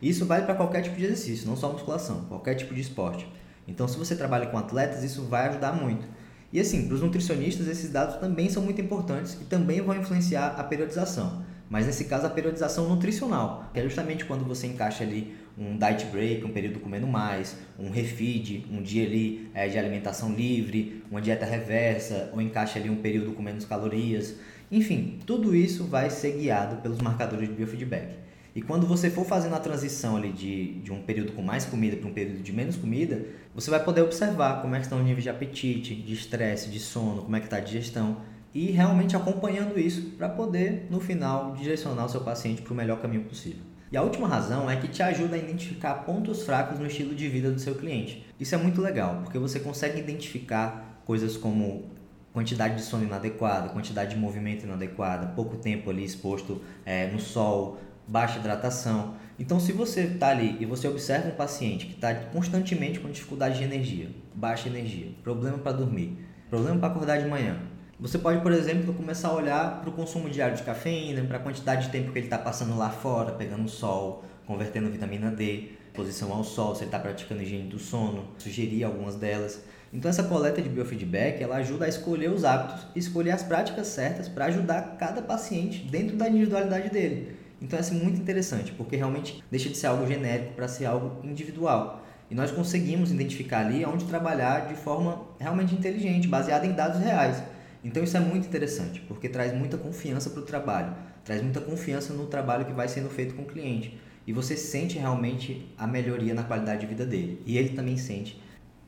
Isso 0.00 0.24
vale 0.26 0.44
para 0.44 0.54
qualquer 0.54 0.82
tipo 0.82 0.96
de 0.96 1.04
exercício, 1.04 1.46
não 1.46 1.56
só 1.56 1.72
musculação, 1.72 2.24
qualquer 2.28 2.54
tipo 2.54 2.74
de 2.74 2.80
esporte. 2.80 3.26
Então, 3.66 3.88
se 3.88 3.98
você 3.98 4.14
trabalha 4.14 4.46
com 4.46 4.56
atletas, 4.56 5.02
isso 5.02 5.22
vai 5.24 5.48
ajudar 5.48 5.72
muito. 5.72 6.06
E 6.52 6.58
assim, 6.58 6.86
para 6.86 6.94
os 6.94 7.02
nutricionistas, 7.02 7.68
esses 7.68 7.90
dados 7.90 8.16
também 8.16 8.48
são 8.48 8.62
muito 8.62 8.80
importantes 8.80 9.34
e 9.34 9.44
também 9.44 9.82
vão 9.82 9.94
influenciar 9.94 10.54
a 10.58 10.64
periodização. 10.64 11.44
Mas 11.68 11.84
nesse 11.84 12.06
caso, 12.06 12.26
a 12.26 12.30
periodização 12.30 12.88
nutricional, 12.88 13.68
que 13.74 13.80
é 13.80 13.82
justamente 13.82 14.24
quando 14.24 14.44
você 14.46 14.66
encaixa 14.66 15.04
ali 15.04 15.36
um 15.58 15.76
diet 15.76 16.06
break, 16.06 16.42
um 16.44 16.52
período 16.52 16.80
comendo 16.80 17.06
mais, 17.06 17.56
um 17.78 17.90
refeed, 17.90 18.64
um 18.70 18.82
dia 18.82 19.04
ali 19.04 19.50
é, 19.52 19.68
de 19.68 19.78
alimentação 19.78 20.32
livre, 20.32 21.04
uma 21.10 21.20
dieta 21.20 21.44
reversa, 21.44 22.30
ou 22.32 22.40
encaixa 22.40 22.78
ali 22.78 22.88
um 22.88 22.96
período 22.96 23.32
com 23.32 23.42
menos 23.42 23.66
calorias. 23.66 24.36
Enfim, 24.70 25.18
tudo 25.26 25.54
isso 25.54 25.84
vai 25.84 26.08
ser 26.08 26.38
guiado 26.38 26.80
pelos 26.80 27.00
marcadores 27.00 27.48
de 27.48 27.54
biofeedback. 27.54 28.14
E 28.58 28.60
quando 28.60 28.88
você 28.88 29.08
for 29.08 29.24
fazendo 29.24 29.54
a 29.54 29.60
transição 29.60 30.16
ali 30.16 30.32
de, 30.32 30.80
de 30.80 30.92
um 30.92 31.00
período 31.00 31.30
com 31.30 31.40
mais 31.40 31.64
comida 31.64 31.96
para 31.96 32.08
um 32.08 32.12
período 32.12 32.42
de 32.42 32.52
menos 32.52 32.74
comida, 32.74 33.24
você 33.54 33.70
vai 33.70 33.84
poder 33.84 34.02
observar 34.02 34.60
como 34.60 34.74
é 34.74 34.78
que 34.78 34.84
estão 34.84 34.98
os 34.98 35.04
níveis 35.04 35.22
de 35.22 35.30
apetite, 35.30 35.94
de 35.94 36.12
estresse, 36.12 36.68
de 36.68 36.80
sono, 36.80 37.22
como 37.22 37.36
é 37.36 37.38
que 37.38 37.46
está 37.46 37.58
a 37.58 37.60
digestão 37.60 38.16
e 38.52 38.72
realmente 38.72 39.14
acompanhando 39.14 39.78
isso 39.78 40.10
para 40.18 40.28
poder, 40.28 40.88
no 40.90 40.98
final, 40.98 41.54
direcionar 41.54 42.06
o 42.06 42.08
seu 42.08 42.20
paciente 42.22 42.60
para 42.60 42.72
o 42.72 42.76
melhor 42.76 43.00
caminho 43.00 43.22
possível. 43.22 43.62
E 43.92 43.96
a 43.96 44.02
última 44.02 44.26
razão 44.26 44.68
é 44.68 44.74
que 44.74 44.88
te 44.88 45.04
ajuda 45.04 45.36
a 45.36 45.38
identificar 45.38 45.94
pontos 45.94 46.42
fracos 46.42 46.80
no 46.80 46.86
estilo 46.88 47.14
de 47.14 47.28
vida 47.28 47.52
do 47.52 47.60
seu 47.60 47.76
cliente. 47.76 48.26
Isso 48.40 48.56
é 48.56 48.58
muito 48.58 48.80
legal, 48.80 49.20
porque 49.22 49.38
você 49.38 49.60
consegue 49.60 50.00
identificar 50.00 51.00
coisas 51.04 51.36
como 51.36 51.96
quantidade 52.32 52.76
de 52.76 52.82
sono 52.82 53.04
inadequada, 53.04 53.68
quantidade 53.70 54.14
de 54.14 54.20
movimento 54.20 54.64
inadequada, 54.64 55.28
pouco 55.28 55.56
tempo 55.56 55.90
ali 55.90 56.04
exposto 56.04 56.60
é, 56.84 57.06
no 57.08 57.18
sol, 57.18 57.78
baixa 58.08 58.38
hidratação. 58.38 59.14
Então, 59.38 59.60
se 59.60 59.70
você 59.70 60.00
está 60.00 60.30
ali 60.30 60.56
e 60.58 60.66
você 60.66 60.88
observa 60.88 61.28
um 61.28 61.36
paciente 61.36 61.86
que 61.86 61.94
está 61.94 62.12
constantemente 62.14 62.98
com 62.98 63.08
dificuldade 63.10 63.58
de 63.58 63.64
energia, 63.64 64.08
baixa 64.34 64.68
energia, 64.68 65.10
problema 65.22 65.58
para 65.58 65.72
dormir, 65.72 66.18
problema 66.50 66.78
para 66.78 66.88
acordar 66.88 67.18
de 67.18 67.28
manhã, 67.28 67.58
você 68.00 68.18
pode, 68.18 68.40
por 68.40 68.52
exemplo, 68.52 68.94
começar 68.94 69.28
a 69.28 69.34
olhar 69.34 69.80
para 69.80 69.90
o 69.90 69.92
consumo 69.92 70.30
diário 70.30 70.56
de 70.56 70.62
cafeína, 70.62 71.22
para 71.24 71.36
a 71.36 71.40
quantidade 71.40 71.86
de 71.86 71.92
tempo 71.92 72.12
que 72.12 72.18
ele 72.18 72.26
está 72.26 72.38
passando 72.38 72.76
lá 72.76 72.90
fora, 72.90 73.32
pegando 73.32 73.68
sol, 73.68 74.24
convertendo 74.46 74.90
vitamina 74.90 75.30
D, 75.30 75.72
exposição 75.88 76.32
ao 76.32 76.44
sol, 76.44 76.74
se 76.74 76.82
ele 76.82 76.88
está 76.88 76.98
praticando 76.98 77.42
higiene 77.42 77.68
do 77.68 77.78
sono, 77.78 78.28
sugerir 78.38 78.84
algumas 78.84 79.16
delas. 79.16 79.60
Então 79.92 80.08
essa 80.08 80.22
coleta 80.22 80.62
de 80.62 80.68
biofeedback, 80.68 81.42
ela 81.42 81.56
ajuda 81.56 81.86
a 81.86 81.88
escolher 81.88 82.30
os 82.30 82.44
hábitos, 82.44 82.86
escolher 82.94 83.32
as 83.32 83.42
práticas 83.42 83.88
certas 83.88 84.28
para 84.28 84.44
ajudar 84.44 84.96
cada 84.96 85.20
paciente 85.20 85.80
dentro 85.80 86.16
da 86.16 86.28
individualidade 86.28 86.90
dele. 86.90 87.36
Então 87.60 87.76
é 87.76 87.80
assim, 87.80 87.98
muito 87.98 88.20
interessante, 88.20 88.72
porque 88.72 88.96
realmente 88.96 89.42
deixa 89.50 89.68
de 89.68 89.76
ser 89.76 89.88
algo 89.88 90.06
genérico 90.06 90.54
para 90.54 90.68
ser 90.68 90.86
algo 90.86 91.24
individual. 91.26 92.04
E 92.30 92.34
nós 92.34 92.50
conseguimos 92.50 93.10
identificar 93.10 93.60
ali 93.60 93.84
onde 93.84 94.04
trabalhar 94.04 94.68
de 94.68 94.74
forma 94.74 95.22
realmente 95.40 95.74
inteligente, 95.74 96.28
baseada 96.28 96.66
em 96.66 96.72
dados 96.72 97.00
reais. 97.00 97.42
Então 97.82 98.02
isso 98.02 98.16
é 98.16 98.20
muito 98.20 98.46
interessante, 98.46 99.00
porque 99.08 99.28
traz 99.28 99.52
muita 99.54 99.78
confiança 99.78 100.30
para 100.30 100.40
o 100.40 100.44
trabalho, 100.44 100.94
traz 101.24 101.42
muita 101.42 101.60
confiança 101.60 102.12
no 102.12 102.26
trabalho 102.26 102.64
que 102.64 102.72
vai 102.72 102.88
sendo 102.88 103.08
feito 103.08 103.34
com 103.34 103.42
o 103.42 103.46
cliente. 103.46 103.98
E 104.26 104.32
você 104.32 104.56
sente 104.56 104.98
realmente 104.98 105.72
a 105.78 105.86
melhoria 105.86 106.34
na 106.34 106.42
qualidade 106.42 106.82
de 106.82 106.86
vida 106.86 107.06
dele. 107.06 107.42
E 107.46 107.56
ele 107.56 107.70
também 107.70 107.96
sente 107.96 108.38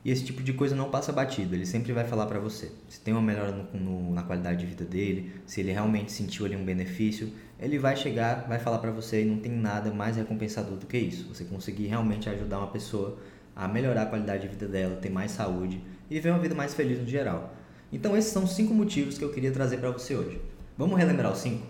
e 0.03 0.09
esse 0.09 0.23
tipo 0.23 0.41
de 0.41 0.53
coisa 0.53 0.75
não 0.75 0.89
passa 0.89 1.11
batido, 1.11 1.53
ele 1.53 1.65
sempre 1.65 1.93
vai 1.93 2.03
falar 2.03 2.25
para 2.25 2.39
você. 2.39 2.71
Se 2.89 2.99
tem 2.99 3.13
uma 3.13 3.21
melhora 3.21 3.51
no, 3.51 3.79
no, 3.79 4.13
na 4.13 4.23
qualidade 4.23 4.59
de 4.59 4.65
vida 4.65 4.83
dele, 4.83 5.31
se 5.45 5.61
ele 5.61 5.71
realmente 5.71 6.11
sentiu 6.11 6.45
ali 6.45 6.55
um 6.55 6.65
benefício, 6.65 7.31
ele 7.59 7.77
vai 7.77 7.95
chegar, 7.95 8.47
vai 8.47 8.57
falar 8.57 8.79
para 8.79 8.89
você 8.89 9.21
e 9.21 9.25
não 9.25 9.37
tem 9.37 9.51
nada 9.51 9.91
mais 9.91 10.17
recompensador 10.17 10.77
do 10.77 10.87
que 10.87 10.97
isso. 10.97 11.27
Você 11.27 11.43
conseguir 11.43 11.85
realmente 11.85 12.27
ajudar 12.27 12.57
uma 12.57 12.67
pessoa 12.67 13.19
a 13.55 13.67
melhorar 13.67 14.03
a 14.03 14.05
qualidade 14.07 14.41
de 14.41 14.47
vida 14.47 14.67
dela, 14.67 14.95
ter 14.95 15.11
mais 15.11 15.31
saúde 15.31 15.79
e 16.09 16.15
viver 16.15 16.31
uma 16.31 16.39
vida 16.39 16.55
mais 16.55 16.73
feliz 16.73 16.99
no 16.99 17.07
geral. 17.07 17.53
Então 17.93 18.17
esses 18.17 18.31
são 18.31 18.47
cinco 18.47 18.73
motivos 18.73 19.19
que 19.19 19.23
eu 19.23 19.31
queria 19.31 19.51
trazer 19.51 19.77
para 19.77 19.91
você 19.91 20.15
hoje. 20.15 20.41
Vamos 20.77 20.97
relembrar 20.97 21.31
os 21.31 21.39
cinco? 21.39 21.67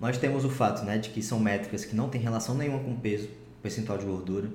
Nós 0.00 0.16
temos 0.16 0.44
o 0.44 0.48
fato 0.48 0.84
né, 0.84 0.96
de 0.96 1.10
que 1.10 1.20
são 1.20 1.38
métricas 1.38 1.84
que 1.84 1.94
não 1.94 2.08
têm 2.08 2.20
relação 2.20 2.54
nenhuma 2.54 2.78
com 2.78 2.96
peso, 2.96 3.28
percentual 3.60 3.98
de 3.98 4.06
gordura, 4.06 4.48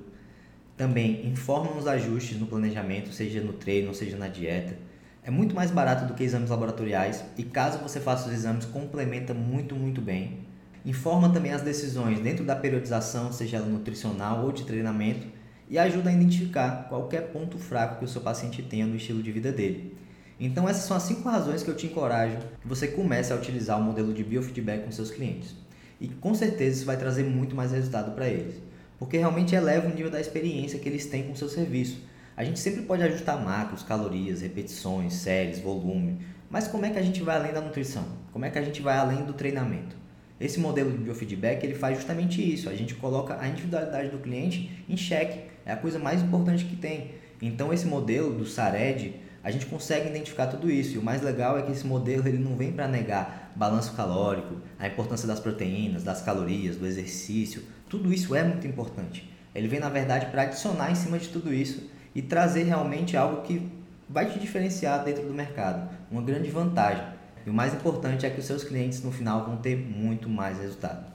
também 0.83 1.25
informam 1.25 1.77
os 1.77 1.87
ajustes 1.87 2.37
no 2.37 2.45
planejamento, 2.45 3.13
seja 3.13 3.39
no 3.39 3.53
treino, 3.53 3.93
seja 3.93 4.17
na 4.17 4.27
dieta. 4.27 4.75
É 5.23 5.31
muito 5.31 5.55
mais 5.55 5.71
barato 5.71 6.05
do 6.05 6.13
que 6.13 6.25
exames 6.25 6.49
laboratoriais 6.49 7.23
e 7.37 7.43
caso 7.43 7.79
você 7.79 8.01
faça 8.01 8.27
os 8.27 8.33
exames, 8.33 8.65
complementa 8.65 9.33
muito, 9.33 9.75
muito 9.75 10.01
bem. 10.01 10.39
Informa 10.85 11.29
também 11.29 11.53
as 11.53 11.61
decisões 11.61 12.19
dentro 12.19 12.43
da 12.43 12.53
periodização, 12.53 13.31
seja 13.31 13.55
ela 13.55 13.65
nutricional 13.65 14.43
ou 14.43 14.51
de 14.51 14.65
treinamento, 14.65 15.25
e 15.69 15.79
ajuda 15.79 16.09
a 16.09 16.13
identificar 16.13 16.89
qualquer 16.89 17.31
ponto 17.31 17.57
fraco 17.57 17.99
que 17.99 18.05
o 18.05 18.07
seu 18.07 18.19
paciente 18.19 18.61
tenha 18.61 18.85
no 18.85 18.97
estilo 18.97 19.23
de 19.23 19.31
vida 19.31 19.53
dele. 19.53 19.95
Então 20.37 20.67
essas 20.67 20.83
são 20.83 20.97
as 20.97 21.03
cinco 21.03 21.29
razões 21.29 21.63
que 21.63 21.69
eu 21.69 21.77
te 21.77 21.87
encorajo 21.87 22.39
que 22.61 22.67
você 22.67 22.89
comece 22.89 23.31
a 23.31 23.37
utilizar 23.37 23.79
o 23.79 23.83
modelo 23.83 24.13
de 24.13 24.21
biofeedback 24.21 24.83
com 24.83 24.91
seus 24.91 25.09
clientes. 25.09 25.55
E 26.01 26.09
com 26.09 26.35
certeza 26.35 26.79
isso 26.79 26.85
vai 26.85 26.97
trazer 26.97 27.23
muito 27.23 27.55
mais 27.55 27.71
resultado 27.71 28.13
para 28.13 28.27
eles 28.27 28.72
porque 29.03 29.17
realmente 29.17 29.53
eleva 29.53 29.85
o 29.85 29.93
nível 29.93 30.09
da 30.09 30.21
experiência 30.21 30.79
que 30.79 30.87
eles 30.87 31.05
têm 31.05 31.23
com 31.23 31.33
o 31.33 31.35
seu 31.35 31.49
serviço. 31.49 32.01
A 32.37 32.43
gente 32.45 32.57
sempre 32.57 32.83
pode 32.83 33.03
ajustar 33.03 33.37
macros, 33.37 33.83
calorias, 33.83 34.39
repetições, 34.39 35.15
séries, 35.15 35.59
volume, 35.59 36.19
mas 36.49 36.69
como 36.69 36.85
é 36.85 36.89
que 36.89 36.97
a 36.97 37.01
gente 37.01 37.21
vai 37.21 37.35
além 37.35 37.51
da 37.51 37.59
nutrição? 37.59 38.05
Como 38.31 38.45
é 38.45 38.49
que 38.49 38.57
a 38.57 38.61
gente 38.61 38.81
vai 38.81 38.97
além 38.97 39.25
do 39.25 39.33
treinamento? 39.33 39.97
Esse 40.39 40.57
modelo 40.57 40.89
de 40.89 40.99
biofeedback 40.99 41.65
ele 41.65 41.75
faz 41.75 41.97
justamente 41.97 42.41
isso. 42.41 42.69
A 42.69 42.75
gente 42.75 42.95
coloca 42.95 43.37
a 43.37 43.45
individualidade 43.45 44.07
do 44.07 44.19
cliente 44.19 44.71
em 44.87 44.95
xeque. 44.95 45.49
É 45.65 45.73
a 45.73 45.77
coisa 45.77 45.99
mais 45.99 46.23
importante 46.23 46.63
que 46.63 46.77
tem. 46.77 47.11
Então 47.41 47.73
esse 47.73 47.85
modelo 47.85 48.33
do 48.33 48.45
SARED 48.45 49.15
a 49.43 49.51
gente 49.51 49.65
consegue 49.65 50.09
identificar 50.09 50.47
tudo 50.47 50.71
isso. 50.71 50.95
E 50.95 50.97
o 50.97 51.03
mais 51.03 51.21
legal 51.21 51.57
é 51.57 51.63
que 51.63 51.71
esse 51.71 51.85
modelo 51.85 52.27
ele 52.27 52.37
não 52.37 52.55
vem 52.55 52.71
para 52.71 52.87
negar 52.87 53.51
balanço 53.55 53.93
calórico, 53.93 54.55
a 54.79 54.87
importância 54.87 55.27
das 55.27 55.39
proteínas, 55.39 56.03
das 56.03 56.21
calorias, 56.21 56.77
do 56.77 56.87
exercício. 56.87 57.63
Tudo 57.89 58.13
isso 58.13 58.33
é 58.33 58.43
muito 58.43 58.65
importante. 58.65 59.29
Ele 59.53 59.67
vem, 59.67 59.79
na 59.79 59.89
verdade, 59.89 60.27
para 60.27 60.43
adicionar 60.43 60.91
em 60.91 60.95
cima 60.95 61.19
de 61.19 61.27
tudo 61.27 61.53
isso 61.53 61.89
e 62.15 62.21
trazer 62.21 62.63
realmente 62.63 63.17
algo 63.17 63.41
que 63.41 63.69
vai 64.09 64.31
te 64.31 64.39
diferenciar 64.39 65.03
dentro 65.03 65.25
do 65.25 65.33
mercado. 65.33 65.89
Uma 66.09 66.21
grande 66.21 66.49
vantagem. 66.49 67.05
E 67.45 67.49
o 67.49 67.53
mais 67.53 67.73
importante 67.73 68.25
é 68.25 68.29
que 68.29 68.39
os 68.39 68.45
seus 68.45 68.63
clientes 68.63 69.03
no 69.03 69.11
final 69.11 69.45
vão 69.45 69.57
ter 69.57 69.75
muito 69.75 70.29
mais 70.29 70.57
resultado. 70.57 71.05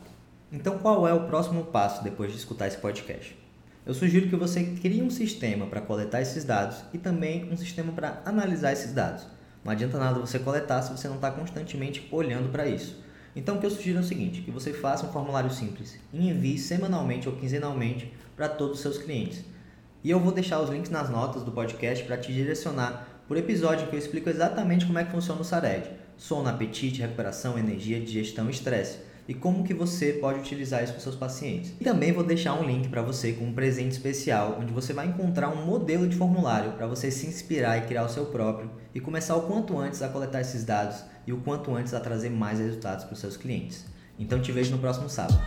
Então, 0.53 0.79
qual 0.79 1.09
é 1.09 1.15
o 1.15 1.27
próximo 1.27 1.65
passo 1.65 2.05
depois 2.05 2.33
de 2.33 2.39
escutar 2.39 2.67
esse 2.67 2.77
podcast? 2.77 3.38
Eu 3.89 3.95
sugiro 3.95 4.29
que 4.29 4.37
você 4.37 4.63
crie 4.83 5.01
um 5.01 5.09
sistema 5.09 5.65
para 5.65 5.81
coletar 5.81 6.21
esses 6.21 6.45
dados 6.45 6.77
e 6.93 6.99
também 6.99 7.51
um 7.51 7.57
sistema 7.57 7.91
para 7.91 8.21
analisar 8.27 8.71
esses 8.71 8.93
dados. 8.93 9.27
Não 9.65 9.73
adianta 9.73 9.99
nada 9.99 10.21
você 10.21 10.39
coletar 10.39 10.83
se 10.83 10.93
você 10.93 11.09
não 11.09 11.15
está 11.15 11.31
constantemente 11.31 12.07
olhando 12.13 12.51
para 12.51 12.69
isso. 12.69 13.03
Então, 13.35 13.57
o 13.57 13.59
que 13.59 13.65
eu 13.65 13.71
sugiro 13.71 13.97
é 13.97 14.03
o 14.03 14.05
seguinte: 14.05 14.43
que 14.43 14.51
você 14.51 14.75
faça 14.75 15.07
um 15.07 15.11
formulário 15.11 15.51
simples 15.51 15.99
e 16.13 16.29
envie 16.29 16.59
semanalmente 16.59 17.31
ou 17.31 17.37
quinzenalmente 17.37 18.13
para 18.37 18.47
todos 18.47 18.77
os 18.77 18.83
seus 18.83 18.99
clientes. 18.99 19.43
E 20.05 20.11
eu 20.11 20.21
vou 20.21 20.33
deixar 20.33 20.61
os 20.61 20.69
links 20.69 20.91
nas 20.91 21.09
notas 21.09 21.43
do 21.43 21.51
podcast 21.51 22.05
para 22.05 22.19
te 22.19 22.31
direcionar 22.31 23.23
por 23.27 23.39
episódio 23.39 23.87
que 23.87 23.97
eu 23.97 23.99
explico 23.99 24.29
exatamente 24.29 24.85
como 24.85 24.99
é 24.99 25.05
que 25.05 25.13
funciona 25.13 25.41
o 25.41 25.45
SARED: 25.45 25.89
sono, 26.15 26.51
apetite, 26.51 27.01
recuperação, 27.01 27.59
energia, 27.59 27.99
digestão 27.99 28.49
e 28.49 28.51
estresse 28.51 29.08
e 29.29 29.35
como 29.35 29.63
que 29.63 29.75
você 29.75 30.15
pode 30.15 30.41
utilizar 30.41 30.83
isso 30.83 30.95
com 30.95 31.01
seus 31.01 31.15
pacientes. 31.15 31.75
E 31.79 31.85
também 31.85 32.13
vou 32.13 32.25
deixar 32.25 32.55
um 32.55 32.65
link 32.65 32.89
para 32.89 33.03
você 33.03 33.33
com 33.33 33.45
um 33.45 33.53
presente 33.53 33.93
especial, 33.93 34.57
onde 34.59 34.73
você 34.73 34.95
vai 34.95 35.07
encontrar 35.07 35.51
um 35.51 35.67
modelo 35.67 36.09
de 36.09 36.17
formulário 36.17 36.73
para 36.73 36.87
você 36.87 37.11
se 37.11 37.27
inspirar 37.27 37.77
e 37.77 37.83
criar 37.83 38.05
o 38.05 38.09
seu 38.09 38.25
próprio 38.27 38.71
e 38.95 39.01
começar 39.01 39.37
o 39.37 39.43
quanto 39.43 39.79
antes 39.79 40.01
a 40.01 40.09
coletar 40.09 40.41
esses 40.41 40.65
dados 40.65 41.05
e 41.27 41.33
o 41.33 41.37
quanto 41.37 41.75
antes 41.75 41.93
a 41.93 42.01
trazer 42.01 42.31
mais 42.31 42.59
resultados 42.59 43.05
para 43.05 43.13
os 43.13 43.21
seus 43.21 43.37
clientes. 43.37 43.85
Então 44.19 44.41
te 44.41 44.51
vejo 44.51 44.71
no 44.71 44.79
próximo 44.79 45.11
sábado. 45.11 45.39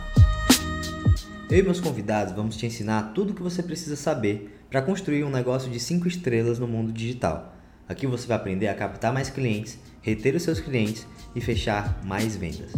Eu 1.50 1.58
e 1.58 1.62
meus 1.62 1.80
convidados 1.80 2.34
vamos 2.34 2.56
te 2.56 2.64
ensinar 2.64 3.12
tudo 3.12 3.32
o 3.32 3.34
que 3.34 3.42
você 3.42 3.62
precisa 3.64 3.96
saber 3.96 4.64
para 4.70 4.80
construir 4.80 5.24
um 5.24 5.30
negócio 5.30 5.70
de 5.70 5.80
5 5.80 6.06
estrelas 6.06 6.58
no 6.58 6.68
mundo 6.68 6.92
digital. 6.92 7.54
Aqui 7.88 8.06
você 8.06 8.26
vai 8.26 8.36
aprender 8.36 8.68
a 8.68 8.74
captar 8.74 9.12
mais 9.12 9.28
clientes, 9.28 9.76
reter 10.00 10.34
os 10.34 10.44
seus 10.44 10.60
clientes 10.60 11.06
e 11.34 11.40
fechar 11.40 12.00
mais 12.04 12.36
vendas. 12.36 12.72